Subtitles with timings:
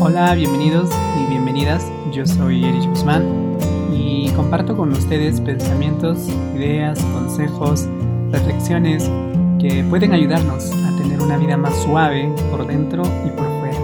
[0.00, 1.90] Hola, bienvenidos y bienvenidas.
[2.12, 3.58] Yo soy Erich Guzmán
[3.92, 7.88] y comparto con ustedes pensamientos, ideas, consejos,
[8.30, 9.10] reflexiones
[9.58, 13.76] que pueden ayudarnos a tener una vida más suave por dentro y por fuera.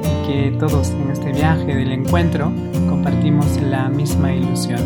[0.00, 2.50] Y que todos en este viaje del encuentro
[2.88, 4.80] compartimos la misma ilusión,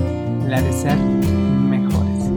[0.50, 2.32] la de ser mejores.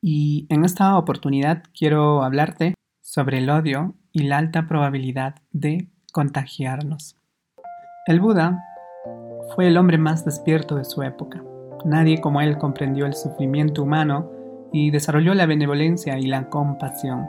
[0.00, 7.16] Y en esta oportunidad quiero hablarte sobre el odio y la alta probabilidad de contagiarnos.
[8.06, 8.62] El Buda
[9.54, 11.42] fue el hombre más despierto de su época.
[11.84, 14.30] Nadie como él comprendió el sufrimiento humano
[14.72, 17.26] y desarrolló la benevolencia y la compasión.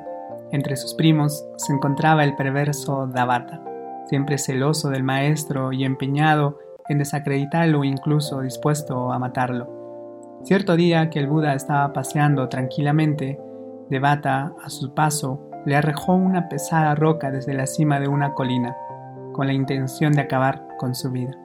[0.51, 3.59] Entre sus primos se encontraba el perverso Davata,
[4.07, 9.67] siempre celoso del maestro y empeñado en desacreditarlo incluso dispuesto a matarlo.
[10.43, 13.39] Cierto día que el Buda estaba paseando tranquilamente,
[13.89, 18.75] Devata, a su paso, le arrojó una pesada roca desde la cima de una colina,
[19.33, 21.35] con la intención de acabar con su vida.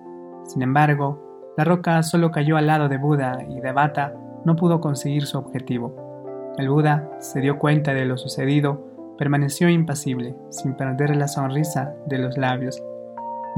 [0.45, 4.14] Sin embargo, la roca solo cayó al lado de Buda y Devata
[4.45, 6.55] no pudo conseguir su objetivo.
[6.56, 8.86] El Buda se dio cuenta de lo sucedido,
[9.19, 12.83] permaneció impasible, sin perder la sonrisa de los labios.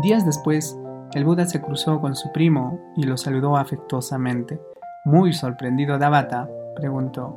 [0.02, 0.78] Días después,
[1.14, 4.60] el Buda se cruzó con su primo y lo saludó afectuosamente.
[5.04, 7.36] Muy sorprendido Devata preguntó,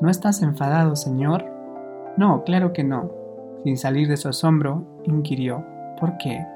[0.00, 1.53] ¿No estás enfadado, señor?
[2.16, 3.10] No, claro que no.
[3.64, 5.64] Sin salir de su asombro, inquirió,
[5.98, 6.46] ¿por qué?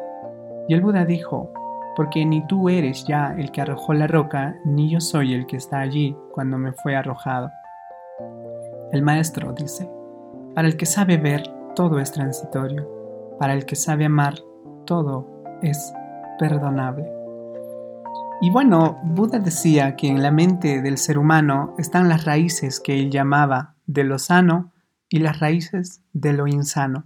[0.68, 1.52] Y el Buda dijo,
[1.96, 5.56] porque ni tú eres ya el que arrojó la roca, ni yo soy el que
[5.56, 7.50] está allí cuando me fue arrojado.
[8.92, 9.90] El maestro dice,
[10.54, 11.42] para el que sabe ver,
[11.74, 12.88] todo es transitorio,
[13.38, 14.34] para el que sabe amar,
[14.84, 15.26] todo
[15.62, 15.92] es
[16.38, 17.04] perdonable.
[18.40, 23.00] Y bueno, Buda decía que en la mente del ser humano están las raíces que
[23.00, 24.70] él llamaba de lo sano
[25.08, 27.04] y las raíces de lo insano.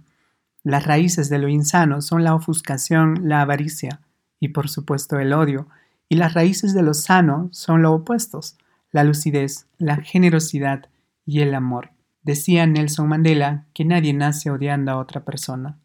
[0.63, 4.01] Las raíces de lo insano son la ofuscación, la avaricia
[4.39, 5.67] y por supuesto el odio,
[6.09, 8.57] y las raíces de lo sano son lo opuestos,
[8.91, 10.89] la lucidez, la generosidad
[11.25, 11.91] y el amor.
[12.21, 15.79] Decía Nelson Mandela que nadie nace odiando a otra persona.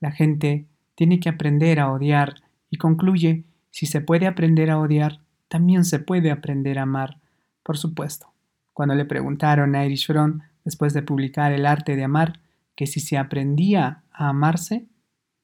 [0.00, 5.20] La gente tiene que aprender a odiar y concluye, si se puede aprender a odiar,
[5.48, 7.18] también se puede aprender a amar,
[7.62, 8.32] por supuesto.
[8.72, 12.40] Cuando le preguntaron a Erich Fromm después de publicar El arte de amar,
[12.74, 14.86] que si se aprendía a amarse,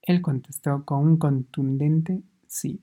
[0.03, 2.81] él contestó con un contundente sí.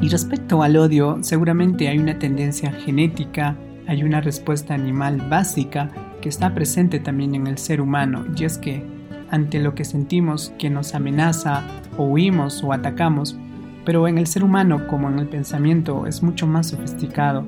[0.00, 3.56] Y respecto al odio, seguramente hay una tendencia genética,
[3.86, 5.90] hay una respuesta animal básica
[6.20, 8.84] que está presente también en el ser humano, y es que
[9.30, 11.62] ante lo que sentimos que nos amenaza,
[11.96, 13.36] o huimos o atacamos,
[13.84, 17.46] pero en el ser humano como en el pensamiento es mucho más sofisticado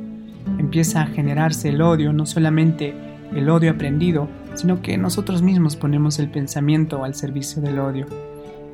[0.58, 2.94] empieza a generarse el odio, no solamente
[3.34, 8.06] el odio aprendido, sino que nosotros mismos ponemos el pensamiento al servicio del odio.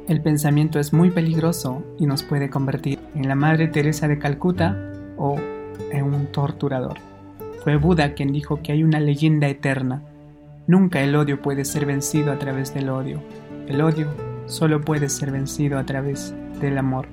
[0.08, 4.76] El pensamiento es muy peligroso y nos puede convertir en la Madre Teresa de Calcuta
[5.16, 5.36] o
[5.92, 6.96] en un torturador.
[7.62, 10.02] Fue Buda quien dijo que hay una leyenda eterna.
[10.66, 13.20] Nunca el odio puede ser vencido a través del odio.
[13.66, 14.08] El odio
[14.46, 17.06] solo puede ser vencido a través del amor.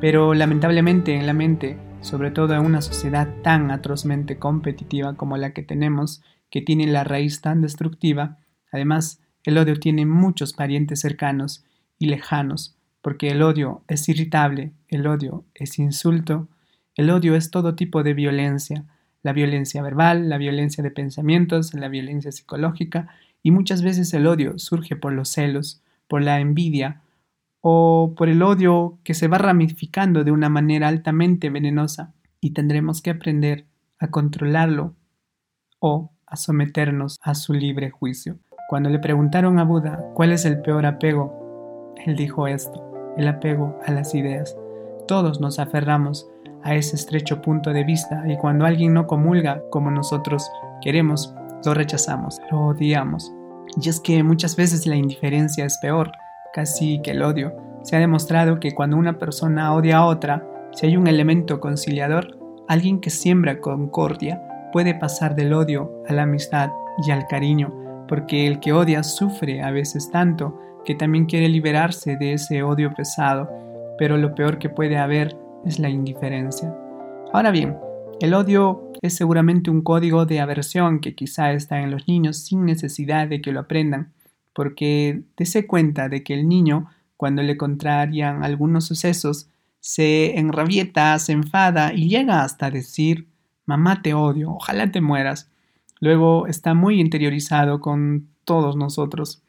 [0.00, 5.52] Pero lamentablemente en la mente sobre todo en una sociedad tan atrozmente competitiva como la
[5.52, 8.38] que tenemos, que tiene la raíz tan destructiva,
[8.72, 11.64] además el odio tiene muchos parientes cercanos
[11.98, 16.48] y lejanos, porque el odio es irritable, el odio es insulto,
[16.94, 18.84] el odio es todo tipo de violencia,
[19.22, 23.08] la violencia verbal, la violencia de pensamientos, la violencia psicológica,
[23.42, 27.02] y muchas veces el odio surge por los celos, por la envidia,
[27.60, 33.02] o por el odio que se va ramificando de una manera altamente venenosa y tendremos
[33.02, 33.66] que aprender
[33.98, 34.94] a controlarlo
[35.80, 38.38] o a someternos a su libre juicio.
[38.68, 43.78] Cuando le preguntaron a Buda cuál es el peor apego, él dijo esto, el apego
[43.86, 44.56] a las ideas.
[45.06, 46.28] Todos nos aferramos
[46.62, 50.50] a ese estrecho punto de vista y cuando alguien no comulga como nosotros
[50.82, 53.32] queremos, lo rechazamos, lo odiamos.
[53.80, 56.12] Y es que muchas veces la indiferencia es peor
[56.58, 57.54] casi que el odio.
[57.84, 62.36] Se ha demostrado que cuando una persona odia a otra, si hay un elemento conciliador,
[62.66, 66.70] alguien que siembra concordia puede pasar del odio a la amistad
[67.06, 67.72] y al cariño,
[68.08, 72.92] porque el que odia sufre a veces tanto que también quiere liberarse de ese odio
[72.92, 73.48] pesado,
[73.96, 76.76] pero lo peor que puede haber es la indiferencia.
[77.32, 77.76] Ahora bien,
[78.20, 82.64] el odio es seguramente un código de aversión que quizá está en los niños sin
[82.64, 84.12] necesidad de que lo aprendan,
[84.58, 91.30] porque dése cuenta de que el niño, cuando le contrarian algunos sucesos, se enrabieta, se
[91.30, 93.28] enfada y llega hasta decir,
[93.66, 95.48] mamá te odio, ojalá te mueras.
[96.00, 99.44] Luego está muy interiorizado con todos nosotros.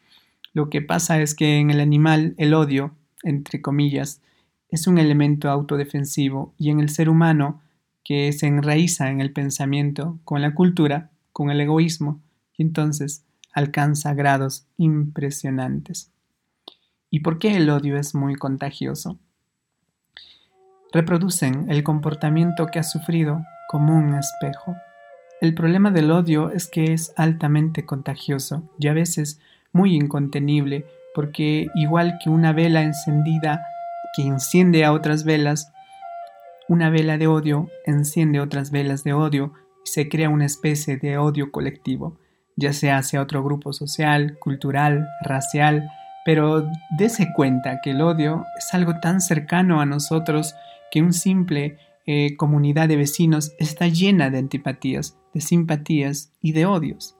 [0.54, 4.22] Lo que pasa es que en el animal el odio, entre comillas,
[4.70, 7.64] es un elemento autodefensivo y en el ser humano,
[8.04, 12.22] que se enraiza en el pensamiento, con la cultura, con el egoísmo,
[12.56, 16.12] y entonces alcanza grados impresionantes.
[17.10, 19.18] ¿Y por qué el odio es muy contagioso?
[20.92, 24.76] Reproducen el comportamiento que ha sufrido como un espejo.
[25.42, 29.40] El problema del odio es que es altamente contagioso y a veces
[29.72, 30.86] muy incontenible,
[31.16, 33.66] porque igual que una vela encendida
[34.16, 35.72] que enciende a otras velas,
[36.68, 39.54] una vela de odio enciende otras velas de odio
[39.86, 42.19] y se crea una especie de odio colectivo,
[42.60, 45.90] ya sea hacia otro grupo social, cultural, racial,
[46.26, 46.68] pero
[46.98, 50.54] dése cuenta que el odio es algo tan cercano a nosotros
[50.92, 56.66] que un simple eh, comunidad de vecinos está llena de antipatías, de simpatías y de
[56.66, 57.16] odios.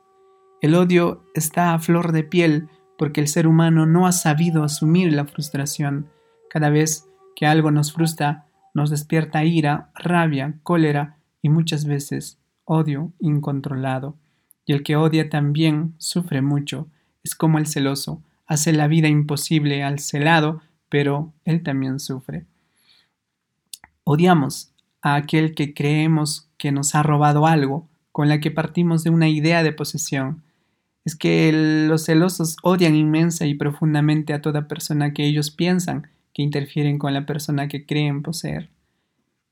[0.62, 5.14] El odio está a flor de piel porque el ser humano no ha sabido asumir
[5.14, 6.10] la frustración.
[6.50, 13.14] Cada vez que algo nos frustra, nos despierta ira, rabia, cólera y muchas veces odio
[13.20, 14.18] incontrolado.
[14.70, 16.88] Y el que odia también sufre mucho.
[17.24, 22.46] Es como el celoso, hace la vida imposible al celado, pero él también sufre.
[24.04, 24.72] Odiamos
[25.02, 29.28] a aquel que creemos que nos ha robado algo, con la que partimos de una
[29.28, 30.44] idea de posesión.
[31.04, 31.52] Es que
[31.88, 37.16] los celosos odian inmensa y profundamente a toda persona que ellos piensan que interfieren con
[37.16, 38.70] la persona que creen poseer.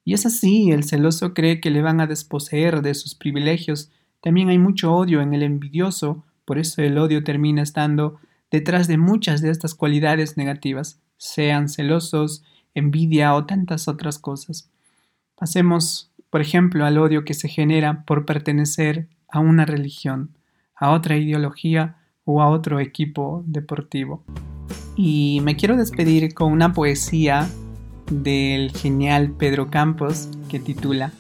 [0.05, 3.89] Y es así, el celoso cree que le van a desposeer de sus privilegios.
[4.21, 8.19] También hay mucho odio en el envidioso, por eso el odio termina estando
[8.51, 12.43] detrás de muchas de estas cualidades negativas, sean celosos,
[12.73, 14.69] envidia o tantas otras cosas.
[15.35, 20.31] Pasemos, por ejemplo, al odio que se genera por pertenecer a una religión,
[20.75, 24.23] a otra ideología o a otro equipo deportivo.
[24.95, 27.47] Y me quiero despedir con una poesía
[28.11, 31.11] del genial Pedro Campos que titula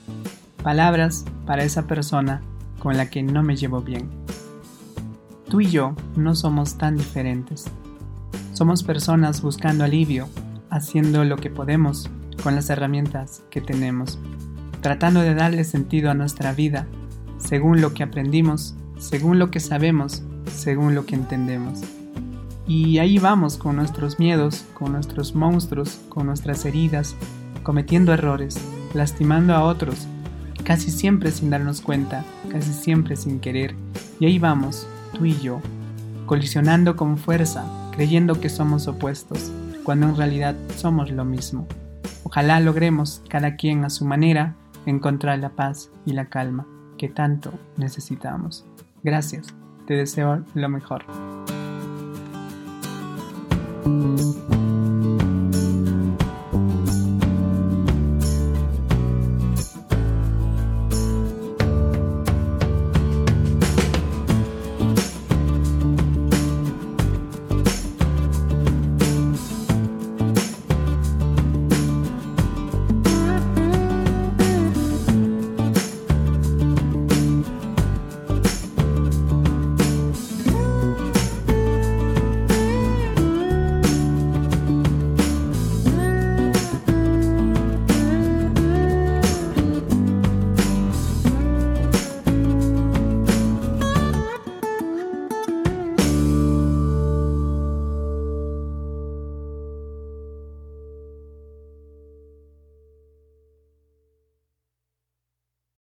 [0.63, 2.41] Palabras para esa persona
[2.79, 4.09] con la que no me llevo bien.
[5.49, 7.65] Tú y yo no somos tan diferentes.
[8.53, 10.27] Somos personas buscando alivio
[10.69, 12.09] haciendo lo que podemos
[12.43, 14.19] con las herramientas que tenemos,
[14.81, 16.87] tratando de darle sentido a nuestra vida,
[17.37, 20.23] según lo que aprendimos, según lo que sabemos,
[20.53, 21.81] según lo que entendemos.
[22.67, 27.15] Y ahí vamos con nuestros miedos, con nuestros monstruos, con nuestras heridas,
[27.63, 28.59] cometiendo errores,
[28.93, 30.07] lastimando a otros,
[30.67, 33.73] casi siempre sin darnos cuenta, casi siempre sin querer.
[34.19, 35.61] Y ahí vamos, tú y yo,
[36.25, 39.49] colisionando con fuerza, creyendo que somos opuestos,
[39.85, 41.65] cuando en realidad somos lo mismo.
[42.23, 44.55] Ojalá logremos, cada quien a su manera,
[44.85, 46.67] encontrar la paz y la calma
[46.97, 48.65] que tanto necesitamos.
[49.03, 49.47] Gracias,
[49.85, 51.05] te deseo lo mejor.